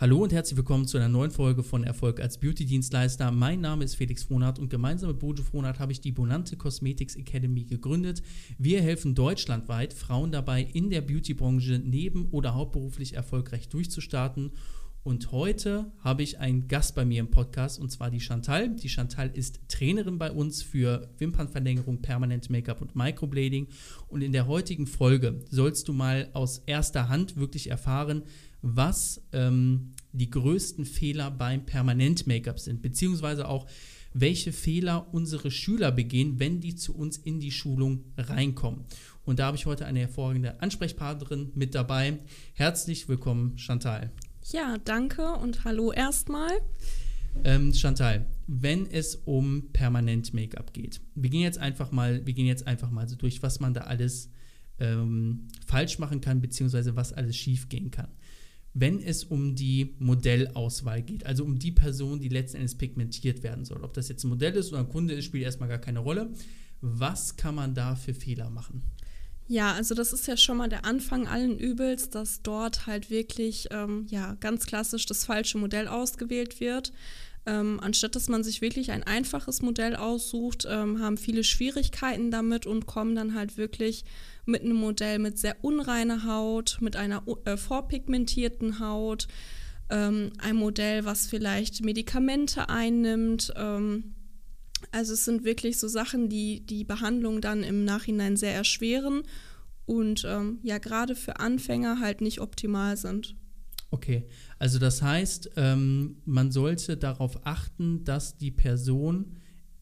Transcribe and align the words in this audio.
Hallo 0.00 0.22
und 0.22 0.32
herzlich 0.32 0.56
willkommen 0.56 0.86
zu 0.86 0.96
einer 0.96 1.08
neuen 1.08 1.32
Folge 1.32 1.64
von 1.64 1.82
Erfolg 1.82 2.20
als 2.20 2.38
Beauty-Dienstleister. 2.38 3.32
Mein 3.32 3.60
Name 3.60 3.82
ist 3.82 3.96
Felix 3.96 4.22
Frohnert 4.22 4.60
und 4.60 4.70
gemeinsam 4.70 5.10
mit 5.10 5.18
Bojo 5.18 5.42
Frohnert 5.42 5.80
habe 5.80 5.90
ich 5.90 6.00
die 6.00 6.12
Bonante 6.12 6.56
Cosmetics 6.56 7.16
Academy 7.16 7.64
gegründet. 7.64 8.22
Wir 8.58 8.80
helfen 8.80 9.16
deutschlandweit 9.16 9.92
Frauen 9.92 10.30
dabei, 10.30 10.62
in 10.62 10.90
der 10.90 11.00
Beauty-Branche 11.00 11.82
neben- 11.84 12.28
oder 12.30 12.54
hauptberuflich 12.54 13.14
erfolgreich 13.14 13.68
durchzustarten. 13.70 14.52
Und 15.02 15.32
heute 15.32 15.90
habe 16.00 16.22
ich 16.22 16.38
einen 16.38 16.68
Gast 16.68 16.94
bei 16.94 17.04
mir 17.04 17.18
im 17.18 17.30
Podcast 17.30 17.80
und 17.80 17.90
zwar 17.90 18.10
die 18.10 18.20
Chantal. 18.20 18.76
Die 18.76 18.88
Chantal 18.88 19.30
ist 19.34 19.60
Trainerin 19.66 20.18
bei 20.18 20.30
uns 20.30 20.62
für 20.62 21.08
Wimpernverlängerung, 21.18 22.02
Permanent 22.02 22.50
Make-up 22.50 22.82
und 22.82 22.94
Microblading. 22.94 23.66
Und 24.08 24.22
in 24.22 24.32
der 24.32 24.46
heutigen 24.46 24.86
Folge 24.86 25.40
sollst 25.50 25.88
du 25.88 25.92
mal 25.92 26.28
aus 26.34 26.62
erster 26.66 27.08
Hand 27.08 27.36
wirklich 27.36 27.70
erfahren, 27.70 28.22
was 28.62 29.22
ähm, 29.32 29.92
die 30.12 30.30
größten 30.30 30.84
Fehler 30.84 31.30
beim 31.30 31.64
Permanent-Make-up 31.64 32.58
sind, 32.58 32.82
beziehungsweise 32.82 33.48
auch, 33.48 33.66
welche 34.14 34.52
Fehler 34.52 35.12
unsere 35.12 35.50
Schüler 35.50 35.92
begehen, 35.92 36.38
wenn 36.40 36.60
die 36.60 36.74
zu 36.74 36.96
uns 36.96 37.18
in 37.18 37.40
die 37.40 37.50
Schulung 37.50 38.04
reinkommen. 38.16 38.84
Und 39.24 39.38
da 39.38 39.46
habe 39.46 39.56
ich 39.56 39.66
heute 39.66 39.84
eine 39.84 40.00
hervorragende 40.00 40.60
Ansprechpartnerin 40.62 41.52
mit 41.54 41.74
dabei. 41.74 42.18
Herzlich 42.54 43.08
willkommen, 43.08 43.58
Chantal. 43.58 44.10
Ja, 44.50 44.78
danke 44.84 45.34
und 45.34 45.64
hallo 45.64 45.92
erstmal. 45.92 46.52
Ähm, 47.44 47.74
Chantal, 47.74 48.26
wenn 48.46 48.86
es 48.86 49.14
um 49.14 49.70
permanent 49.72 50.32
Make-up 50.32 50.72
geht, 50.72 51.00
wir 51.14 51.28
gehen 51.28 51.42
jetzt 51.42 51.58
einfach 51.58 51.92
mal, 51.92 52.24
wir 52.24 52.32
gehen 52.32 52.46
jetzt 52.46 52.66
einfach 52.66 52.90
mal 52.90 53.06
so 53.06 53.14
durch, 53.14 53.42
was 53.42 53.60
man 53.60 53.74
da 53.74 53.82
alles 53.82 54.30
ähm, 54.80 55.48
falsch 55.66 55.98
machen 55.98 56.22
kann, 56.22 56.40
beziehungsweise 56.40 56.96
was 56.96 57.12
alles 57.12 57.36
schief 57.36 57.68
gehen 57.68 57.90
kann 57.90 58.08
wenn 58.80 59.02
es 59.02 59.24
um 59.24 59.54
die 59.54 59.94
Modellauswahl 59.98 61.02
geht, 61.02 61.26
also 61.26 61.44
um 61.44 61.58
die 61.58 61.72
Person, 61.72 62.20
die 62.20 62.28
letzten 62.28 62.58
Endes 62.58 62.76
pigmentiert 62.76 63.42
werden 63.42 63.64
soll. 63.64 63.82
Ob 63.82 63.92
das 63.94 64.08
jetzt 64.08 64.24
ein 64.24 64.28
Modell 64.28 64.54
ist 64.54 64.70
oder 64.72 64.80
ein 64.80 64.88
Kunde 64.88 65.14
ist, 65.14 65.24
spielt 65.24 65.44
erstmal 65.44 65.68
gar 65.68 65.78
keine 65.78 65.98
Rolle. 65.98 66.30
Was 66.80 67.36
kann 67.36 67.56
man 67.56 67.74
da 67.74 67.96
für 67.96 68.14
Fehler 68.14 68.50
machen? 68.50 68.82
Ja, 69.48 69.72
also 69.72 69.94
das 69.94 70.12
ist 70.12 70.28
ja 70.28 70.36
schon 70.36 70.58
mal 70.58 70.68
der 70.68 70.84
Anfang 70.84 71.26
allen 71.26 71.58
Übels, 71.58 72.10
dass 72.10 72.42
dort 72.42 72.86
halt 72.86 73.10
wirklich 73.10 73.68
ähm, 73.70 74.06
ja, 74.10 74.36
ganz 74.40 74.66
klassisch 74.66 75.06
das 75.06 75.24
falsche 75.24 75.58
Modell 75.58 75.88
ausgewählt 75.88 76.60
wird. 76.60 76.92
Ähm, 77.48 77.80
anstatt 77.80 78.14
dass 78.14 78.28
man 78.28 78.44
sich 78.44 78.60
wirklich 78.60 78.90
ein 78.90 79.02
einfaches 79.02 79.62
Modell 79.62 79.96
aussucht, 79.96 80.66
ähm, 80.68 81.00
haben 81.00 81.16
viele 81.16 81.42
Schwierigkeiten 81.42 82.30
damit 82.30 82.66
und 82.66 82.84
kommen 82.84 83.14
dann 83.14 83.34
halt 83.34 83.56
wirklich 83.56 84.04
mit 84.44 84.62
einem 84.62 84.76
Modell 84.76 85.18
mit 85.18 85.38
sehr 85.38 85.56
unreiner 85.62 86.24
Haut, 86.24 86.76
mit 86.82 86.96
einer 86.96 87.22
äh, 87.46 87.56
vorpigmentierten 87.56 88.80
Haut, 88.80 89.28
ähm, 89.88 90.30
ein 90.36 90.56
Modell, 90.56 91.06
was 91.06 91.26
vielleicht 91.26 91.82
Medikamente 91.82 92.68
einnimmt. 92.68 93.54
Ähm, 93.56 94.14
also 94.92 95.14
es 95.14 95.24
sind 95.24 95.44
wirklich 95.44 95.78
so 95.78 95.88
Sachen, 95.88 96.28
die 96.28 96.60
die 96.66 96.84
Behandlung 96.84 97.40
dann 97.40 97.62
im 97.62 97.82
Nachhinein 97.82 98.36
sehr 98.36 98.54
erschweren 98.54 99.22
und 99.86 100.26
ähm, 100.28 100.58
ja 100.62 100.76
gerade 100.76 101.16
für 101.16 101.40
Anfänger 101.40 101.98
halt 101.98 102.20
nicht 102.20 102.42
optimal 102.42 102.98
sind. 102.98 103.36
Okay, 103.90 104.26
also 104.58 104.78
das 104.78 105.02
heißt, 105.02 105.50
ähm, 105.56 106.16
man 106.24 106.50
sollte 106.50 106.96
darauf 106.96 107.46
achten, 107.46 108.04
dass 108.04 108.36
die 108.36 108.50
Person 108.50 109.36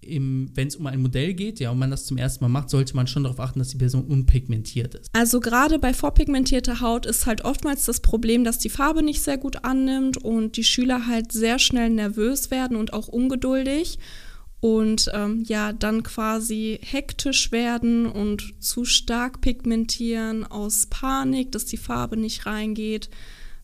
wenn 0.08 0.68
es 0.68 0.76
um 0.76 0.86
ein 0.86 1.02
Modell 1.02 1.34
geht, 1.34 1.60
ja, 1.60 1.70
und 1.70 1.78
man 1.78 1.90
das 1.90 2.06
zum 2.06 2.16
ersten 2.16 2.44
Mal 2.44 2.48
macht, 2.48 2.70
sollte 2.70 2.94
man 2.94 3.06
schon 3.06 3.24
darauf 3.24 3.40
achten, 3.40 3.58
dass 3.58 3.68
die 3.68 3.78
Person 3.78 4.04
unpigmentiert 4.04 4.94
ist. 4.94 5.10
Also 5.12 5.40
gerade 5.40 5.78
bei 5.78 5.92
vorpigmentierter 5.92 6.80
Haut 6.80 7.06
ist 7.06 7.26
halt 7.26 7.44
oftmals 7.44 7.84
das 7.84 8.00
Problem, 8.00 8.44
dass 8.44 8.58
die 8.58 8.68
Farbe 8.68 9.02
nicht 9.02 9.22
sehr 9.22 9.38
gut 9.38 9.64
annimmt 9.64 10.18
und 10.18 10.56
die 10.56 10.64
Schüler 10.64 11.06
halt 11.06 11.32
sehr 11.32 11.58
schnell 11.58 11.90
nervös 11.90 12.50
werden 12.50 12.76
und 12.76 12.92
auch 12.92 13.08
ungeduldig 13.08 13.98
und 14.60 15.10
ähm, 15.12 15.44
ja, 15.46 15.72
dann 15.72 16.02
quasi 16.02 16.78
hektisch 16.82 17.52
werden 17.52 18.06
und 18.06 18.54
zu 18.60 18.84
stark 18.84 19.40
pigmentieren 19.40 20.44
aus 20.44 20.86
Panik, 20.86 21.52
dass 21.52 21.66
die 21.66 21.76
Farbe 21.76 22.16
nicht 22.16 22.46
reingeht. 22.46 23.10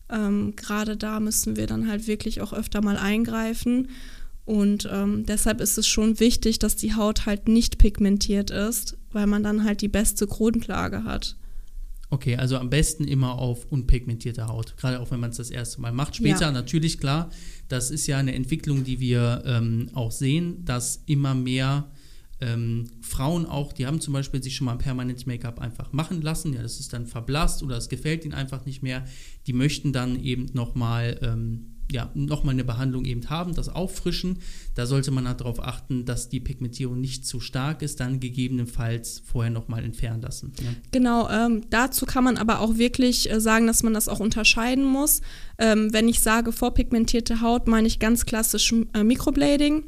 Ähm, 0.09 0.55
gerade 0.55 0.97
da 0.97 1.19
müssen 1.19 1.55
wir 1.55 1.67
dann 1.67 1.87
halt 1.87 2.07
wirklich 2.07 2.41
auch 2.41 2.53
öfter 2.53 2.81
mal 2.81 2.97
eingreifen. 2.97 3.89
Und 4.45 4.89
ähm, 4.91 5.25
deshalb 5.25 5.61
ist 5.61 5.77
es 5.77 5.87
schon 5.87 6.19
wichtig, 6.19 6.59
dass 6.59 6.75
die 6.75 6.95
Haut 6.95 7.25
halt 7.25 7.47
nicht 7.47 7.77
pigmentiert 7.77 8.51
ist, 8.51 8.97
weil 9.11 9.27
man 9.27 9.43
dann 9.43 9.63
halt 9.63 9.81
die 9.81 9.87
beste 9.87 10.27
Grundlage 10.27 11.05
hat. 11.05 11.37
Okay, 12.09 12.35
also 12.35 12.57
am 12.57 12.69
besten 12.69 13.05
immer 13.05 13.39
auf 13.39 13.65
unpigmentierte 13.71 14.47
Haut, 14.47 14.77
gerade 14.77 14.99
auch 14.99 15.09
wenn 15.09 15.19
man 15.19 15.31
es 15.31 15.37
das 15.37 15.49
erste 15.49 15.81
Mal 15.81 15.91
macht. 15.91 16.15
Später 16.15 16.41
ja. 16.41 16.51
natürlich 16.51 16.99
klar, 16.99 17.31
das 17.69 17.89
ist 17.89 18.05
ja 18.05 18.17
eine 18.17 18.35
Entwicklung, 18.35 18.83
die 18.83 18.99
wir 18.99 19.41
ähm, 19.47 19.89
auch 19.93 20.11
sehen, 20.11 20.63
dass 20.63 21.01
immer 21.07 21.33
mehr 21.33 21.89
ähm, 22.43 22.89
Frauen 23.01 23.45
auch, 23.45 23.71
die 23.71 23.85
haben 23.87 24.01
zum 24.01 24.13
Beispiel 24.13 24.43
sich 24.43 24.55
schon 24.55 24.65
mal 24.65 24.73
ein 24.73 24.77
permanentes 24.77 25.25
Make-up 25.25 25.59
einfach 25.59 25.93
machen 25.93 26.21
lassen, 26.21 26.53
ja, 26.53 26.61
das 26.61 26.79
ist 26.79 26.91
dann 26.91 27.07
verblasst 27.07 27.63
oder 27.63 27.77
es 27.77 27.87
gefällt 27.89 28.25
ihnen 28.25 28.33
einfach 28.33 28.65
nicht 28.65 28.83
mehr. 28.83 29.05
Die 29.47 29.53
möchten 29.53 29.93
dann 29.93 30.21
eben 30.21 30.49
nochmal 30.53 31.19
ähm, 31.21 31.73
ja, 31.91 32.09
nochmal 32.15 32.53
eine 32.53 32.63
Behandlung 32.63 33.05
eben 33.05 33.29
haben, 33.29 33.53
das 33.53 33.69
auffrischen. 33.69 34.39
Da 34.73 34.85
sollte 34.85 35.11
man 35.11 35.27
halt 35.27 35.41
darauf 35.41 35.61
achten, 35.61 36.05
dass 36.05 36.29
die 36.29 36.39
Pigmentierung 36.39 36.99
nicht 36.99 37.25
zu 37.25 37.39
stark 37.39 37.81
ist, 37.81 37.99
dann 37.99 38.19
gegebenenfalls 38.19 39.21
vorher 39.25 39.51
nochmal 39.51 39.83
entfernen 39.83 40.21
lassen. 40.21 40.53
Ja. 40.61 40.69
Genau, 40.91 41.29
ähm, 41.29 41.61
dazu 41.69 42.05
kann 42.05 42.23
man 42.23 42.37
aber 42.37 42.61
auch 42.61 42.77
wirklich 42.77 43.29
äh, 43.29 43.39
sagen, 43.39 43.67
dass 43.67 43.83
man 43.83 43.93
das 43.93 44.07
auch 44.07 44.19
unterscheiden 44.19 44.85
muss. 44.85 45.21
Ähm, 45.59 45.93
wenn 45.93 46.07
ich 46.07 46.21
sage 46.21 46.51
vorpigmentierte 46.51 47.41
Haut, 47.41 47.67
meine 47.67 47.87
ich 47.87 47.99
ganz 47.99 48.25
klassisch 48.25 48.73
äh, 48.93 49.03
Microblading. 49.03 49.83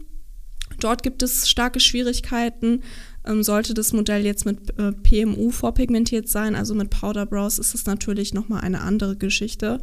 Dort 0.85 1.01
gibt 1.01 1.23
es 1.23 1.49
starke 1.49 1.79
Schwierigkeiten. 1.79 2.81
Ähm, 3.25 3.41
sollte 3.41 3.73
das 3.73 3.91
Modell 3.91 4.23
jetzt 4.23 4.45
mit 4.45 4.77
äh, 4.77 4.91
PMU 4.91 5.49
vorpigmentiert 5.49 6.29
sein, 6.29 6.53
also 6.53 6.75
mit 6.75 6.91
Powder 6.91 7.25
Brows, 7.25 7.57
ist 7.57 7.73
es 7.73 7.87
natürlich 7.87 8.35
nochmal 8.35 8.61
eine 8.61 8.81
andere 8.81 9.15
Geschichte. 9.15 9.81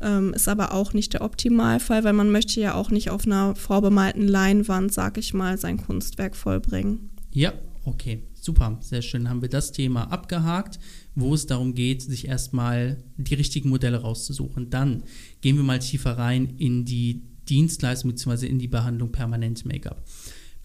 Ähm, 0.00 0.32
ist 0.32 0.48
aber 0.48 0.72
auch 0.72 0.94
nicht 0.94 1.12
der 1.12 1.20
Optimalfall, 1.20 2.02
weil 2.02 2.14
man 2.14 2.30
möchte 2.30 2.62
ja 2.62 2.72
auch 2.72 2.90
nicht 2.90 3.10
auf 3.10 3.26
einer 3.26 3.56
vorbemalten 3.56 4.26
Leinwand, 4.26 4.90
sag 4.90 5.18
ich 5.18 5.34
mal, 5.34 5.58
sein 5.58 5.76
Kunstwerk 5.76 6.34
vollbringen. 6.34 7.10
Ja, 7.30 7.52
okay, 7.84 8.22
super, 8.32 8.78
sehr 8.80 9.02
schön. 9.02 9.28
Haben 9.28 9.42
wir 9.42 9.50
das 9.50 9.72
Thema 9.72 10.04
abgehakt, 10.04 10.78
wo 11.14 11.34
es 11.34 11.44
darum 11.44 11.74
geht, 11.74 12.00
sich 12.00 12.26
erstmal 12.26 13.04
die 13.18 13.34
richtigen 13.34 13.68
Modelle 13.68 13.98
rauszusuchen. 13.98 14.70
Dann 14.70 15.02
gehen 15.42 15.56
wir 15.56 15.64
mal 15.64 15.80
tiefer 15.80 16.16
rein 16.16 16.54
in 16.56 16.86
die 16.86 17.20
Dienstleistung 17.50 18.12
bzw. 18.12 18.46
in 18.46 18.58
die 18.58 18.68
Behandlung 18.68 19.12
permanent 19.12 19.66
Make-up. 19.66 20.02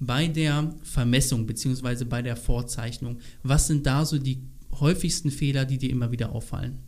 Bei 0.06 0.28
der 0.28 0.74
Vermessung 0.84 1.46
bzw. 1.46 2.06
bei 2.06 2.22
der 2.22 2.36
Vorzeichnung, 2.36 3.20
was 3.44 3.68
sind 3.68 3.86
da 3.86 4.06
so 4.06 4.18
die 4.18 4.42
häufigsten 4.80 5.32
Fehler, 5.32 5.66
die 5.66 5.78
dir 5.78 5.90
immer 5.90 6.12
wieder 6.12 6.34
auffallen? 6.34 6.80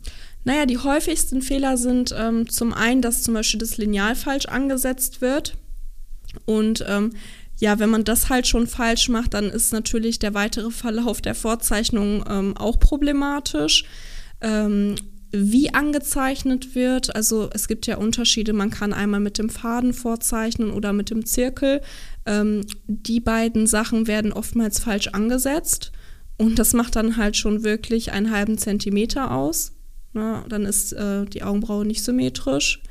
Naja, 0.44 0.66
die 0.66 0.78
häufigsten 0.78 1.42
Fehler 1.42 1.76
sind 1.76 2.14
ähm, 2.16 2.48
zum 2.48 2.72
einen, 2.72 3.02
dass 3.02 3.22
zum 3.22 3.34
Beispiel 3.34 3.58
das 3.58 3.78
Lineal 3.78 4.14
falsch 4.14 4.46
angesetzt 4.46 5.20
wird. 5.20 5.56
Und 6.44 6.84
ähm, 6.86 7.12
ja, 7.58 7.78
wenn 7.78 7.90
man 7.90 8.04
das 8.04 8.28
halt 8.28 8.46
schon 8.46 8.66
falsch 8.66 9.08
macht, 9.08 9.34
dann 9.34 9.46
ist 9.46 9.72
natürlich 9.72 10.18
der 10.18 10.34
weitere 10.34 10.70
Verlauf 10.70 11.20
der 11.20 11.34
Vorzeichnung 11.34 12.24
ähm, 12.28 12.56
auch 12.56 12.78
problematisch. 12.78 13.84
Ähm, 14.40 14.96
wie 15.32 15.74
angezeichnet 15.74 16.74
wird, 16.74 17.14
also 17.14 17.50
es 17.52 17.66
gibt 17.66 17.86
ja 17.86 17.96
Unterschiede, 17.96 18.52
man 18.52 18.70
kann 18.70 18.92
einmal 18.92 19.20
mit 19.20 19.38
dem 19.38 19.50
Faden 19.50 19.92
vorzeichnen 19.92 20.70
oder 20.70 20.92
mit 20.92 21.10
dem 21.10 21.26
Zirkel. 21.26 21.80
Ähm, 22.26 22.66
die 22.86 23.20
beiden 23.20 23.66
Sachen 23.66 24.06
werden 24.06 24.32
oftmals 24.32 24.78
falsch 24.80 25.08
angesetzt 25.08 25.92
und 26.38 26.58
das 26.58 26.72
macht 26.72 26.96
dann 26.96 27.16
halt 27.16 27.36
schon 27.36 27.64
wirklich 27.64 28.12
einen 28.12 28.30
halben 28.30 28.58
Zentimeter 28.58 29.30
aus. 29.30 29.72
Ne? 30.12 30.44
Dann 30.48 30.64
ist 30.64 30.92
äh, 30.92 31.24
die 31.26 31.42
Augenbraue 31.42 31.86
nicht 31.86 32.02
symmetrisch. 32.02 32.82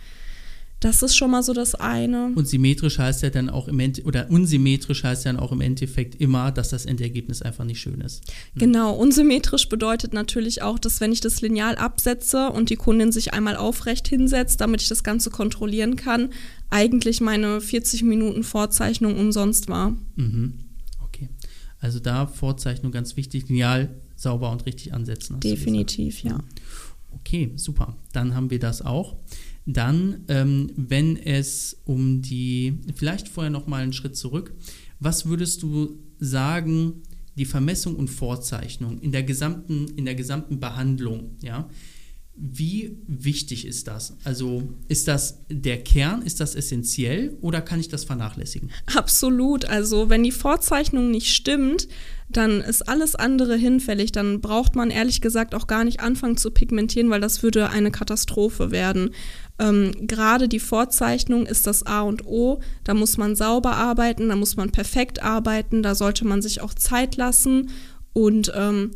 Das 0.82 1.02
ist 1.02 1.16
schon 1.16 1.32
mal 1.32 1.42
so 1.42 1.54
das 1.54 1.74
eine. 1.74 2.32
Und 2.36 2.48
symmetrisch 2.48 3.00
heißt 3.00 3.24
ja 3.24 3.30
dann 3.30 3.50
auch 3.50 3.68
im 3.68 3.80
Ende 3.80 4.04
oder 4.04 4.30
unsymmetrisch 4.30 5.04
heißt 5.04 5.26
ja 5.26 5.32
dann 5.32 5.42
auch 5.42 5.52
im 5.52 5.62
Endeffekt 5.62 6.16
immer, 6.22 6.52
dass 6.52 6.70
das 6.70 6.86
Endergebnis 6.86 7.42
einfach 7.42 7.64
nicht 7.64 7.80
schön 7.80 8.02
ist. 8.02 8.24
Hm. 8.54 8.60
Genau, 8.60 8.94
unsymmetrisch 8.94 9.70
bedeutet 9.70 10.14
natürlich 10.14 10.62
auch, 10.62 10.78
dass 10.78 11.00
wenn 11.00 11.12
ich 11.12 11.22
das 11.22 11.42
Lineal 11.42 11.76
absetze 11.76 12.50
und 12.50 12.70
die 12.70 12.76
Kundin 12.76 13.12
sich 13.12 13.34
einmal 13.34 13.56
aufrecht 13.56 14.08
hinsetzt, 14.08 14.62
damit 14.62 14.82
ich 14.82 14.90
das 14.90 15.04
Ganze 15.04 15.30
kontrollieren 15.30 15.96
kann, 15.96 16.30
eigentlich 16.70 17.22
meine 17.22 17.62
40 17.62 18.04
Minuten 18.04 18.44
Vorzeichnung 18.44 19.18
umsonst 19.18 19.70
war. 19.70 19.96
Mhm. 20.16 20.56
Okay. 21.04 21.30
Also 21.80 22.00
da 22.00 22.28
Vorzeichnung 22.28 22.92
ganz 22.92 23.16
wichtig, 23.16 23.48
Lineal 23.48 23.90
sauber 24.16 24.52
und 24.52 24.66
richtig 24.66 24.94
ansetzen. 24.94 25.40
Definitiv, 25.40 26.24
ja. 26.24 26.40
Okay, 27.12 27.52
super. 27.56 27.96
Dann 28.12 28.36
haben 28.36 28.50
wir 28.50 28.60
das 28.60 28.82
auch. 28.82 29.16
Dann, 29.66 30.24
ähm, 30.28 30.72
wenn 30.76 31.18
es 31.18 31.78
um 31.86 32.22
die, 32.22 32.80
vielleicht 32.96 33.28
vorher 33.28 33.50
noch 33.50 33.68
mal 33.68 33.82
einen 33.82 33.94
Schritt 33.94 34.16
zurück, 34.16 34.54
was 35.00 35.26
würdest 35.26 35.64
du 35.64 36.00
sagen, 36.20 37.02
die 37.36 37.46
Vermessung 37.46 37.96
und 37.96 38.08
Vorzeichnung 38.10 39.00
in 39.00 39.12
der 39.12 39.24
gesamten, 39.24 39.88
in 39.96 40.06
der 40.06 40.16
gesamten 40.16 40.60
Behandlung, 40.60 41.38
ja, 41.42 41.68
wie 42.38 42.98
wichtig 43.08 43.66
ist 43.66 43.88
das? 43.88 44.18
Also 44.26 44.74
ist 44.90 45.08
das 45.08 45.46
der 45.50 45.82
Kern, 45.82 46.22
ist 46.22 46.42
das 46.42 46.56
essentiell 46.56 47.38
oder 47.40 47.62
kann 47.62 47.80
ich 47.80 47.88
das 47.88 48.04
vernachlässigen? 48.04 48.72
Absolut. 48.94 49.66
Also 49.66 50.10
wenn 50.10 50.24
die 50.24 50.34
Vorzeichnung 50.34 51.12
nicht 51.12 51.34
stimmt, 51.34 51.88
dann 52.28 52.60
ist 52.60 52.90
alles 52.90 53.16
andere 53.16 53.56
hinfällig. 53.56 54.12
Dann 54.12 54.42
braucht 54.42 54.76
man 54.76 54.90
ehrlich 54.90 55.22
gesagt 55.22 55.56
auch 55.56 55.68
gar 55.68 55.86
nicht 55.86 56.02
anfangen 56.02 56.36
zu 56.36 56.52
pigmentieren, 56.52 57.10
weil 57.10 57.22
das 57.22 57.42
würde 57.42 57.70
eine 57.70 57.92
Katastrophe 57.92 58.70
werden. 58.70 59.12
Ähm, 59.60 59.92
Gerade 60.02 60.48
die 60.48 60.60
Vorzeichnung 60.60 61.46
ist 61.46 61.68
das 61.68 61.84
A 61.86 62.02
und 62.02 62.26
O. 62.26 62.60
Da 62.84 62.94
muss 62.94 63.18
man 63.18 63.36
sauber 63.36 63.76
arbeiten, 63.76 64.30
da 64.30 64.36
muss 64.36 64.58
man 64.58 64.72
perfekt 64.72 65.24
arbeiten, 65.24 65.84
da 65.84 65.96
sollte 65.96 66.26
man 66.26 66.42
sich 66.42 66.62
auch 66.62 66.74
Zeit 66.74 67.16
lassen. 67.16 67.70
Und 68.14 68.52
ähm, 68.56 68.92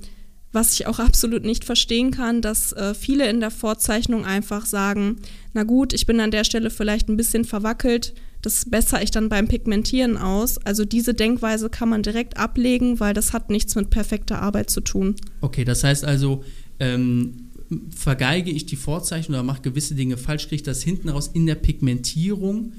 was 0.51 0.73
ich 0.73 0.87
auch 0.87 0.99
absolut 0.99 1.43
nicht 1.43 1.63
verstehen 1.63 2.11
kann, 2.11 2.41
dass 2.41 2.73
äh, 2.73 2.93
viele 2.93 3.29
in 3.29 3.39
der 3.39 3.51
Vorzeichnung 3.51 4.25
einfach 4.25 4.65
sagen, 4.65 5.17
na 5.53 5.63
gut, 5.63 5.93
ich 5.93 6.05
bin 6.05 6.19
an 6.19 6.31
der 6.31 6.43
Stelle 6.43 6.69
vielleicht 6.69 7.07
ein 7.07 7.17
bisschen 7.17 7.45
verwackelt, 7.45 8.13
das 8.41 8.69
bessere 8.69 9.03
ich 9.03 9.11
dann 9.11 9.29
beim 9.29 9.47
Pigmentieren 9.47 10.17
aus. 10.17 10.57
Also 10.65 10.85
diese 10.85 11.13
Denkweise 11.13 11.69
kann 11.69 11.89
man 11.89 12.03
direkt 12.03 12.37
ablegen, 12.37 12.99
weil 12.99 13.13
das 13.13 13.33
hat 13.33 13.49
nichts 13.49 13.75
mit 13.75 13.89
perfekter 13.89 14.41
Arbeit 14.41 14.69
zu 14.69 14.81
tun. 14.81 15.15
Okay, 15.41 15.65
das 15.65 15.83
heißt 15.83 16.05
also, 16.05 16.43
ähm, 16.79 17.48
vergeige 17.95 18.51
ich 18.51 18.65
die 18.65 18.75
Vorzeichnung 18.75 19.35
oder 19.35 19.43
mache 19.43 19.61
gewisse 19.61 19.95
Dinge 19.95 20.17
falsch, 20.17 20.43
kriege 20.43 20.55
ich 20.55 20.63
das 20.63 20.81
hinten 20.81 21.09
raus 21.09 21.29
in 21.33 21.45
der 21.45 21.55
Pigmentierung 21.55 22.73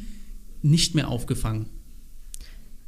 nicht 0.62 0.94
mehr 0.94 1.08
aufgefangen. 1.08 1.66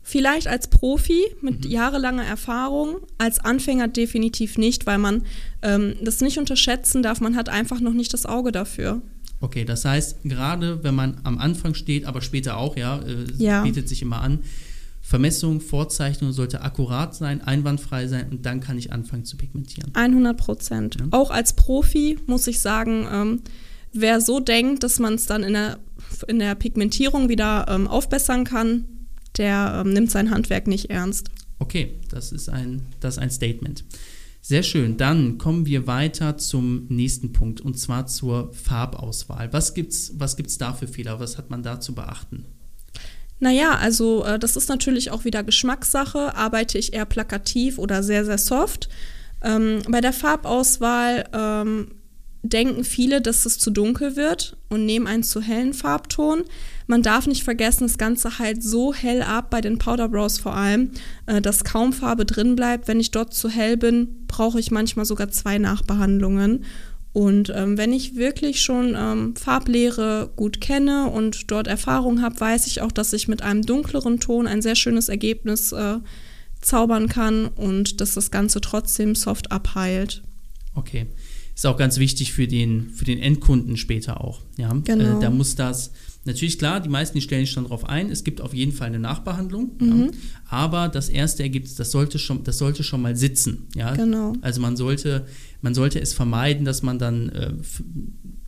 Vielleicht 0.04 0.48
als 0.48 0.68
Profi 0.68 1.22
mit 1.40 1.64
mhm. 1.64 1.70
jahrelanger 1.70 2.24
Erfahrung, 2.24 2.96
als 3.18 3.38
Anfänger 3.38 3.86
definitiv 3.86 4.58
nicht, 4.58 4.84
weil 4.86 4.98
man 4.98 5.22
ähm, 5.62 5.94
das 6.02 6.20
nicht 6.20 6.38
unterschätzen 6.38 7.02
darf. 7.04 7.20
Man 7.20 7.36
hat 7.36 7.48
einfach 7.48 7.80
noch 7.80 7.92
nicht 7.92 8.12
das 8.12 8.26
Auge 8.26 8.50
dafür. 8.50 9.00
Okay, 9.40 9.64
das 9.64 9.84
heißt, 9.84 10.24
gerade 10.24 10.82
wenn 10.82 10.94
man 10.94 11.20
am 11.22 11.38
Anfang 11.38 11.74
steht, 11.74 12.04
aber 12.04 12.20
später 12.20 12.56
auch, 12.56 12.76
ja, 12.76 12.98
äh, 12.98 13.26
ja. 13.38 13.62
bietet 13.62 13.88
sich 13.88 14.02
immer 14.02 14.20
an, 14.20 14.40
Vermessung, 15.04 15.60
Vorzeichnung 15.60 16.32
sollte 16.32 16.62
akkurat 16.62 17.14
sein, 17.14 17.42
einwandfrei 17.42 18.06
sein 18.06 18.30
und 18.30 18.46
dann 18.46 18.60
kann 18.60 18.78
ich 18.78 18.92
anfangen 18.92 19.24
zu 19.24 19.36
pigmentieren. 19.36 19.90
100 19.94 20.36
Prozent. 20.36 20.96
Ja. 20.98 21.06
Auch 21.10 21.30
als 21.30 21.54
Profi 21.54 22.18
muss 22.26 22.46
ich 22.46 22.60
sagen, 22.60 23.06
ähm, 23.12 23.40
wer 23.92 24.20
so 24.20 24.38
denkt, 24.38 24.84
dass 24.84 25.00
man 25.00 25.14
es 25.14 25.26
dann 25.26 25.42
in 25.42 25.54
der, 25.54 25.80
in 26.28 26.38
der 26.38 26.54
Pigmentierung 26.54 27.28
wieder 27.28 27.66
ähm, 27.68 27.88
aufbessern 27.88 28.44
kann, 28.44 28.84
der 29.36 29.82
ähm, 29.84 29.92
nimmt 29.92 30.10
sein 30.10 30.30
Handwerk 30.30 30.68
nicht 30.68 30.88
ernst. 30.88 31.30
Okay, 31.58 32.00
das 32.08 32.32
ist 32.32 32.48
ein, 32.48 32.82
das 33.00 33.14
ist 33.14 33.18
ein 33.18 33.30
Statement. 33.30 33.84
Sehr 34.40 34.62
schön. 34.62 34.96
Dann 34.96 35.38
kommen 35.38 35.66
wir 35.66 35.86
weiter 35.86 36.36
zum 36.36 36.86
nächsten 36.88 37.32
Punkt 37.32 37.60
und 37.60 37.78
zwar 37.78 38.06
zur 38.06 38.52
Farbauswahl. 38.52 39.52
Was 39.52 39.74
gibt's, 39.74 40.12
was 40.16 40.36
gibt's 40.36 40.58
da 40.58 40.72
für 40.72 40.88
Fehler? 40.88 41.20
Was 41.20 41.38
hat 41.38 41.50
man 41.50 41.62
da 41.62 41.80
zu 41.80 41.94
beachten? 41.94 42.46
Naja, 43.42 43.72
also 43.74 44.24
äh, 44.24 44.38
das 44.38 44.54
ist 44.54 44.68
natürlich 44.68 45.10
auch 45.10 45.24
wieder 45.24 45.42
Geschmackssache. 45.42 46.36
Arbeite 46.36 46.78
ich 46.78 46.92
eher 46.92 47.06
plakativ 47.06 47.76
oder 47.76 48.04
sehr, 48.04 48.24
sehr 48.24 48.38
soft? 48.38 48.88
Ähm, 49.42 49.82
bei 49.88 50.00
der 50.00 50.12
Farbauswahl 50.12 51.24
ähm, 51.32 51.88
denken 52.44 52.84
viele, 52.84 53.20
dass 53.20 53.44
es 53.44 53.58
zu 53.58 53.72
dunkel 53.72 54.14
wird 54.14 54.56
und 54.68 54.86
nehmen 54.86 55.08
einen 55.08 55.24
zu 55.24 55.40
hellen 55.40 55.74
Farbton. 55.74 56.44
Man 56.86 57.02
darf 57.02 57.26
nicht 57.26 57.42
vergessen, 57.42 57.88
das 57.88 57.98
Ganze 57.98 58.38
halt 58.38 58.62
so 58.62 58.94
hell 58.94 59.22
ab, 59.22 59.50
bei 59.50 59.60
den 59.60 59.76
Powderbrows 59.78 60.38
vor 60.38 60.54
allem, 60.54 60.92
äh, 61.26 61.40
dass 61.40 61.64
kaum 61.64 61.92
Farbe 61.92 62.24
drin 62.24 62.54
bleibt. 62.54 62.86
Wenn 62.86 63.00
ich 63.00 63.10
dort 63.10 63.34
zu 63.34 63.48
hell 63.48 63.76
bin, 63.76 64.24
brauche 64.28 64.60
ich 64.60 64.70
manchmal 64.70 65.04
sogar 65.04 65.30
zwei 65.32 65.58
Nachbehandlungen. 65.58 66.64
Und 67.12 67.52
ähm, 67.54 67.76
wenn 67.76 67.92
ich 67.92 68.16
wirklich 68.16 68.62
schon 68.62 68.94
ähm, 68.96 69.36
Farblehre 69.36 70.30
gut 70.34 70.60
kenne 70.60 71.10
und 71.10 71.50
dort 71.50 71.66
Erfahrung 71.66 72.22
habe, 72.22 72.40
weiß 72.40 72.66
ich 72.66 72.80
auch, 72.80 72.92
dass 72.92 73.12
ich 73.12 73.28
mit 73.28 73.42
einem 73.42 73.62
dunkleren 73.62 74.18
Ton 74.18 74.46
ein 74.46 74.62
sehr 74.62 74.76
schönes 74.76 75.10
Ergebnis 75.10 75.72
äh, 75.72 75.98
zaubern 76.62 77.08
kann 77.08 77.48
und 77.48 78.00
dass 78.00 78.14
das 78.14 78.30
Ganze 78.30 78.60
trotzdem 78.62 79.14
soft 79.14 79.52
abheilt. 79.52 80.22
Okay. 80.74 81.06
Ist 81.54 81.66
auch 81.66 81.76
ganz 81.76 81.98
wichtig 81.98 82.32
für 82.32 82.46
den, 82.46 82.90
für 82.90 83.04
den 83.04 83.18
Endkunden 83.18 83.76
später 83.76 84.22
auch. 84.22 84.40
Ja? 84.56 84.72
Genau. 84.72 85.18
Äh, 85.18 85.20
da 85.20 85.30
muss 85.30 85.54
das 85.54 85.92
Natürlich 86.24 86.56
klar, 86.58 86.80
die 86.80 86.88
meisten 86.88 87.18
die 87.18 87.22
stellen 87.22 87.44
sich 87.44 87.52
schon 87.52 87.64
darauf 87.64 87.88
ein. 87.88 88.08
Es 88.08 88.22
gibt 88.22 88.40
auf 88.40 88.54
jeden 88.54 88.72
Fall 88.72 88.86
eine 88.86 89.00
Nachbehandlung, 89.00 89.72
mhm. 89.78 90.00
ja. 90.02 90.10
aber 90.48 90.88
das 90.88 91.08
erste 91.08 91.42
Ergebnis, 91.42 91.74
das 91.74 91.90
sollte 91.90 92.20
schon, 92.20 92.44
das 92.44 92.58
sollte 92.58 92.84
schon 92.84 93.02
mal 93.02 93.16
sitzen. 93.16 93.66
Ja? 93.74 93.94
Genau. 93.94 94.34
Also 94.40 94.60
man 94.60 94.76
sollte, 94.76 95.26
man 95.62 95.74
sollte 95.74 96.00
es 96.00 96.14
vermeiden, 96.14 96.64
dass 96.64 96.82
man 96.82 97.00
dann 97.00 97.28
äh, 97.30 97.52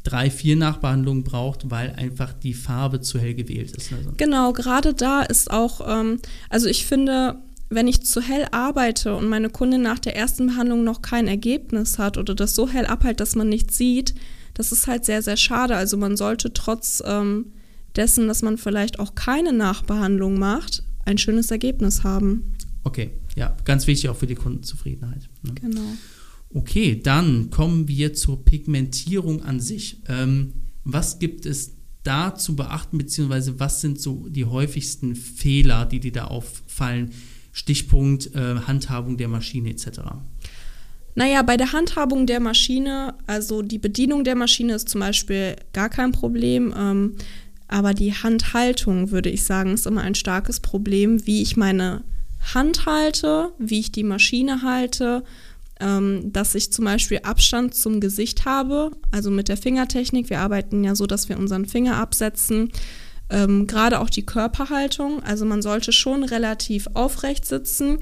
drei, 0.05 0.31
vier 0.31 0.55
Nachbehandlungen 0.55 1.25
braucht, 1.25 1.69
weil 1.71 1.91
einfach 1.97 2.33
die 2.33 2.55
Farbe 2.55 3.00
zu 3.00 3.19
hell 3.19 3.35
gewählt 3.35 3.73
ist. 3.73 3.93
Also. 3.93 4.12
Genau, 4.17 4.53
gerade 4.53 4.95
da 4.95 5.23
ist 5.23 5.50
auch, 5.50 5.81
ähm, 5.89 6.21
also 6.50 6.69
ich 6.69 6.87
finde, 6.87 7.43
wenn 7.70 7.88
ich 7.88 8.02
zu 8.02 8.20
hell 8.20 8.46
arbeite 8.50 9.16
und 9.16 9.28
meine 9.28 9.50
Kundin 9.50 9.82
nach 9.82 9.99
der 9.99 10.16
ersten 10.16 10.46
Behandlung 10.46 10.84
noch 10.84 11.02
kein 11.02 11.26
Ergebnis 11.26 11.99
hat 11.99 12.19
oder 12.19 12.34
das 12.34 12.55
so 12.55 12.69
hell 12.69 12.87
abhält, 12.87 13.20
dass 13.20 13.34
man 13.34 13.49
nichts 13.49 13.76
sieht, 13.76 14.14
das 14.55 14.70
ist 14.70 14.87
halt 14.87 15.05
sehr, 15.05 15.22
sehr 15.22 15.37
schade. 15.37 15.75
Also 15.75 15.96
man 15.96 16.16
sollte 16.16 16.52
trotz 16.52 17.02
ähm, 17.04 17.47
dessen, 17.97 18.28
dass 18.28 18.42
man 18.42 18.56
vielleicht 18.59 18.99
auch 19.00 19.14
keine 19.14 19.52
Nachbehandlung 19.52 20.38
macht, 20.38 20.85
ein 21.04 21.18
schönes 21.18 21.50
Ergebnis 21.50 22.04
haben. 22.04 22.54
Okay, 22.85 23.11
ja, 23.35 23.56
ganz 23.64 23.87
wichtig 23.87 24.11
auch 24.11 24.16
für 24.16 24.26
die 24.26 24.35
Kundenzufriedenheit. 24.35 25.28
Ne? 25.42 25.54
Genau. 25.54 25.92
Okay, 26.50 27.00
dann 27.02 27.50
kommen 27.50 27.88
wir 27.88 28.14
zur 28.14 28.44
Pigmentierung 28.44 29.42
an 29.42 29.59
sich. 29.59 30.02
Ähm, 30.06 30.52
was 30.85 31.18
gibt 31.18 31.47
es 31.47 31.73
da 32.04 32.35
zu 32.35 32.54
beachten, 32.54 32.99
beziehungsweise 32.99 33.59
was 33.59 33.80
sind 33.80 34.00
so 34.00 34.28
die 34.28 34.44
häufigsten 34.44 35.16
Fehler, 35.16 35.87
die 35.87 35.99
dir 35.99 36.12
da 36.12 36.25
auffallen? 36.26 37.11
Stichpunkt 37.54 38.34
äh, 38.34 38.56
Handhabung 38.66 39.16
der 39.16 39.28
Maschine 39.28 39.70
etc. 39.70 40.00
Naja, 41.14 41.42
bei 41.42 41.56
der 41.56 41.73
Handhabung 41.73 42.26
der 42.26 42.40
Maschine, 42.40 43.14
also 43.28 43.62
die 43.62 43.78
Bedienung 43.78 44.25
der 44.25 44.34
Maschine 44.34 44.75
ist 44.75 44.88
zum 44.88 45.00
Beispiel 45.00 45.54
gar 45.73 45.88
kein 45.88 46.11
Problem. 46.11 46.75
Ähm, 46.76 47.14
aber 47.68 47.94
die 47.94 48.12
Handhaltung, 48.12 49.12
würde 49.12 49.30
ich 49.30 49.44
sagen, 49.44 49.73
ist 49.73 49.87
immer 49.87 50.02
ein 50.02 50.16
starkes 50.16 50.58
Problem, 50.58 51.26
wie 51.26 51.42
ich 51.42 51.56
meine 51.56 52.02
Hand 52.52 52.87
halte, 52.87 53.52
wie 53.58 53.80
ich 53.80 53.92
die 53.92 54.02
Maschine 54.02 54.62
halte, 54.62 55.23
ähm, 55.78 56.32
dass 56.32 56.56
ich 56.56 56.73
zum 56.73 56.84
Beispiel 56.84 57.20
Abstand 57.23 57.75
zum 57.76 58.00
Gesicht 58.00 58.44
habe, 58.44 58.90
also 59.12 59.30
mit 59.30 59.49
der 59.49 59.56
Fingertechnik. 59.56 60.28
Wir 60.28 60.40
arbeiten 60.40 60.82
ja 60.82 60.96
so, 60.96 61.06
dass 61.06 61.28
wir 61.28 61.38
unseren 61.38 61.66
Finger 61.66 61.96
absetzen. 61.99 62.70
Ähm, 63.31 63.66
Gerade 63.66 64.00
auch 64.00 64.11
die 64.11 64.26
Körperhaltung, 64.26 65.23
also 65.23 65.45
man 65.45 65.62
sollte 65.62 65.93
schon 65.93 66.25
relativ 66.25 66.88
aufrecht 66.95 67.47
sitzen, 67.47 67.99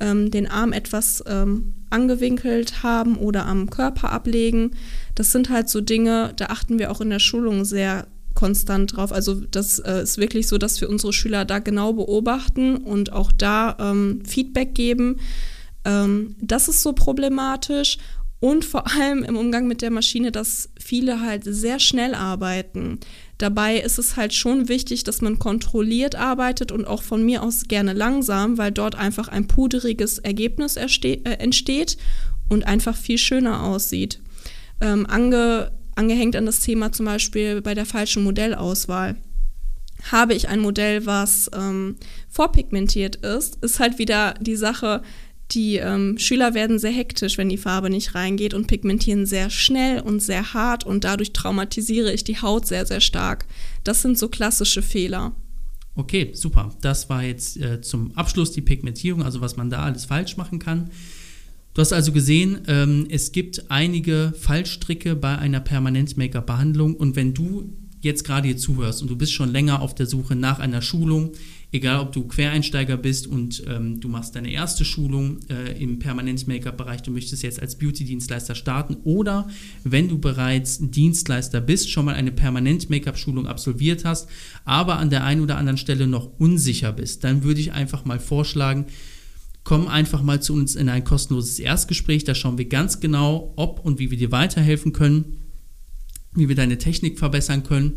ähm, 0.00 0.30
den 0.30 0.48
Arm 0.48 0.72
etwas 0.72 1.22
ähm, 1.26 1.74
angewinkelt 1.90 2.82
haben 2.82 3.16
oder 3.16 3.46
am 3.46 3.70
Körper 3.70 4.10
ablegen. 4.10 4.72
Das 5.14 5.32
sind 5.32 5.50
halt 5.50 5.68
so 5.68 5.80
Dinge, 5.80 6.32
da 6.36 6.46
achten 6.46 6.78
wir 6.78 6.90
auch 6.90 7.00
in 7.00 7.10
der 7.10 7.18
Schulung 7.18 7.64
sehr 7.64 8.06
konstant 8.34 8.96
drauf. 8.96 9.12
Also 9.12 9.34
das 9.34 9.78
äh, 9.78 10.02
ist 10.02 10.18
wirklich 10.18 10.48
so, 10.48 10.58
dass 10.58 10.80
wir 10.80 10.88
unsere 10.88 11.12
Schüler 11.12 11.44
da 11.44 11.58
genau 11.58 11.92
beobachten 11.92 12.76
und 12.76 13.12
auch 13.12 13.30
da 13.30 13.76
ähm, 13.78 14.22
Feedback 14.26 14.74
geben. 14.74 15.20
Ähm, 15.84 16.34
das 16.40 16.68
ist 16.68 16.82
so 16.82 16.92
problematisch. 16.92 17.98
Und 18.40 18.64
vor 18.64 18.90
allem 18.92 19.22
im 19.22 19.36
Umgang 19.36 19.68
mit 19.68 19.82
der 19.82 19.92
Maschine, 19.92 20.32
dass 20.32 20.70
viele 20.76 21.20
halt 21.20 21.44
sehr 21.44 21.78
schnell 21.78 22.16
arbeiten. 22.16 22.98
Dabei 23.42 23.78
ist 23.78 23.98
es 23.98 24.14
halt 24.14 24.32
schon 24.34 24.68
wichtig, 24.68 25.02
dass 25.02 25.20
man 25.20 25.40
kontrolliert 25.40 26.14
arbeitet 26.14 26.70
und 26.70 26.84
auch 26.84 27.02
von 27.02 27.24
mir 27.24 27.42
aus 27.42 27.64
gerne 27.66 27.92
langsam, 27.92 28.56
weil 28.56 28.70
dort 28.70 28.94
einfach 28.94 29.26
ein 29.26 29.48
puderiges 29.48 30.18
Ergebnis 30.20 30.76
äh, 30.76 31.18
entsteht 31.40 31.96
und 32.48 32.68
einfach 32.68 32.96
viel 32.96 33.18
schöner 33.18 33.64
aussieht. 33.64 34.20
ähm, 34.80 35.06
ange, 35.06 35.72
angehängt 35.96 36.36
an 36.36 36.46
das 36.46 36.60
Thema 36.60 36.92
zum 36.92 37.06
Beispiel 37.06 37.60
bei 37.62 37.74
der 37.74 37.84
falschen 37.84 38.22
Modellauswahl. 38.22 39.16
Habe 40.12 40.34
ich 40.34 40.46
ein 40.48 40.60
Modell, 40.60 41.04
was 41.04 41.50
ähm, 41.52 41.96
vorpigmentiert 42.28 43.16
ist, 43.16 43.56
ist 43.64 43.80
halt 43.80 43.98
wieder 43.98 44.34
die 44.40 44.54
Sache, 44.54 45.02
die 45.54 45.76
ähm, 45.76 46.18
Schüler 46.18 46.54
werden 46.54 46.78
sehr 46.78 46.92
hektisch, 46.92 47.38
wenn 47.38 47.48
die 47.48 47.56
Farbe 47.56 47.90
nicht 47.90 48.14
reingeht 48.14 48.54
und 48.54 48.66
pigmentieren 48.66 49.26
sehr 49.26 49.50
schnell 49.50 50.00
und 50.00 50.20
sehr 50.20 50.54
hart 50.54 50.84
und 50.84 51.04
dadurch 51.04 51.32
traumatisiere 51.32 52.12
ich 52.12 52.24
die 52.24 52.40
Haut 52.40 52.66
sehr, 52.66 52.86
sehr 52.86 53.00
stark. 53.00 53.46
Das 53.84 54.02
sind 54.02 54.18
so 54.18 54.28
klassische 54.28 54.82
Fehler. 54.82 55.32
Okay, 55.94 56.30
super. 56.32 56.74
Das 56.80 57.10
war 57.10 57.22
jetzt 57.22 57.58
äh, 57.58 57.80
zum 57.82 58.16
Abschluss 58.16 58.52
die 58.52 58.62
Pigmentierung, 58.62 59.22
also 59.22 59.40
was 59.40 59.56
man 59.56 59.68
da 59.68 59.82
alles 59.82 60.06
falsch 60.06 60.36
machen 60.36 60.58
kann. 60.58 60.90
Du 61.74 61.80
hast 61.80 61.92
also 61.92 62.12
gesehen, 62.12 62.62
ähm, 62.66 63.06
es 63.10 63.32
gibt 63.32 63.70
einige 63.70 64.32
Fallstricke 64.38 65.16
bei 65.16 65.38
einer 65.38 65.60
Permanent-Make-up-Behandlung 65.60 66.96
und 66.96 67.16
wenn 67.16 67.34
du 67.34 67.72
jetzt 68.00 68.24
gerade 68.24 68.48
hier 68.48 68.56
zuhörst 68.56 69.00
und 69.00 69.10
du 69.10 69.16
bist 69.16 69.32
schon 69.32 69.50
länger 69.50 69.80
auf 69.80 69.94
der 69.94 70.06
Suche 70.06 70.34
nach 70.34 70.58
einer 70.58 70.82
Schulung, 70.82 71.32
egal 71.72 72.00
ob 72.00 72.12
du 72.12 72.28
Quereinsteiger 72.28 72.98
bist 72.98 73.26
und 73.26 73.64
ähm, 73.66 73.98
du 73.98 74.08
machst 74.08 74.36
deine 74.36 74.52
erste 74.52 74.84
Schulung 74.84 75.40
äh, 75.48 75.82
im 75.82 75.98
Permanent-Make-up-Bereich, 75.98 77.02
du 77.02 77.10
möchtest 77.10 77.42
jetzt 77.42 77.60
als 77.60 77.76
Beauty-Dienstleister 77.76 78.54
starten 78.54 78.98
oder 79.04 79.48
wenn 79.82 80.08
du 80.08 80.18
bereits 80.18 80.78
Dienstleister 80.80 81.62
bist, 81.62 81.90
schon 81.90 82.04
mal 82.04 82.14
eine 82.14 82.30
Permanent-Make-up-Schulung 82.30 83.46
absolviert 83.46 84.04
hast, 84.04 84.28
aber 84.66 84.98
an 84.98 85.08
der 85.08 85.24
einen 85.24 85.40
oder 85.40 85.56
anderen 85.56 85.78
Stelle 85.78 86.06
noch 86.06 86.38
unsicher 86.38 86.92
bist, 86.92 87.24
dann 87.24 87.42
würde 87.42 87.60
ich 87.60 87.72
einfach 87.72 88.04
mal 88.04 88.20
vorschlagen, 88.20 88.86
komm 89.64 89.88
einfach 89.88 90.22
mal 90.22 90.42
zu 90.42 90.52
uns 90.52 90.76
in 90.76 90.90
ein 90.90 91.04
kostenloses 91.04 91.58
Erstgespräch. 91.58 92.24
Da 92.24 92.34
schauen 92.34 92.58
wir 92.58 92.68
ganz 92.68 93.00
genau, 93.00 93.52
ob 93.56 93.84
und 93.84 93.98
wie 93.98 94.10
wir 94.10 94.18
dir 94.18 94.32
weiterhelfen 94.32 94.92
können, 94.92 95.38
wie 96.34 96.48
wir 96.48 96.56
deine 96.56 96.78
Technik 96.78 97.18
verbessern 97.18 97.62
können 97.62 97.94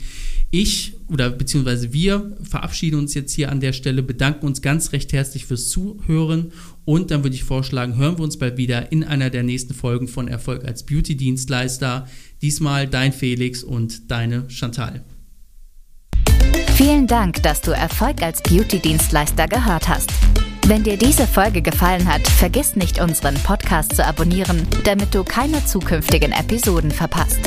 Ich 0.50 0.94
oder 1.08 1.30
beziehungsweise 1.30 1.94
wir 1.94 2.36
verabschieden 2.44 3.00
uns 3.00 3.14
jetzt 3.14 3.34
hier 3.34 3.52
an 3.52 3.60
der 3.60 3.74
Stelle, 3.74 4.04
bedanken 4.04 4.46
uns 4.46 4.62
ganz 4.62 4.92
recht 4.92 5.14
herzlich 5.14 5.46
fürs 5.46 5.70
Zuhören 5.70 6.52
und 6.86 7.12
dann 7.12 7.24
würde 7.24 7.36
ich 7.36 7.44
vorschlagen, 7.44 7.98
hören 7.98 8.18
wir 8.18 8.24
uns 8.24 8.38
bald 8.38 8.58
wieder 8.58 8.92
in 8.92 9.04
einer 9.04 9.30
der 9.30 9.44
nächsten 9.44 9.74
Folgen 9.74 10.08
von 10.08 10.28
Erfolg 10.28 10.66
als 10.66 10.86
Beauty-Dienstleister. 10.86 12.08
Diesmal 12.42 12.88
dein 12.88 13.14
Felix 13.14 13.64
und 13.64 14.12
deine 14.12 14.50
Chantal. 14.50 15.04
Vielen 16.76 17.08
Dank, 17.08 17.42
dass 17.44 17.62
du 17.62 17.72
Erfolg 17.72 18.22
als 18.22 18.42
Beauty-Dienstleister 18.42 19.48
gehört 19.48 19.88
hast. 19.88 20.12
Wenn 20.66 20.82
dir 20.82 20.96
diese 20.98 21.28
Folge 21.28 21.62
gefallen 21.62 22.10
hat, 22.12 22.26
vergiss 22.26 22.76
nicht, 22.78 23.02
unseren 23.02 23.36
Podcast 23.36 23.98
zu 23.98 24.06
abonnieren, 24.06 24.66
damit 24.86 25.14
du 25.14 25.26
keine 25.26 25.66
zukünftigen 25.66 26.32
Episoden 26.32 26.90
verpasst. 26.90 27.42